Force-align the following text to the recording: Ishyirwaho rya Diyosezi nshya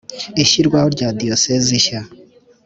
Ishyirwaho 0.43 0.87
rya 0.95 1.09
Diyosezi 1.19 1.73
nshya 1.79 2.01